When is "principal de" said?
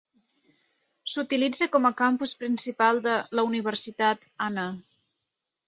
2.41-3.15